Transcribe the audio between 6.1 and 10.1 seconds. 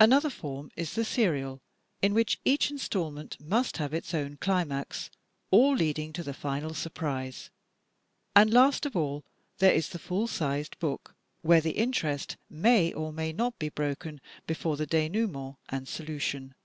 to the final surprise. And last of all, there is the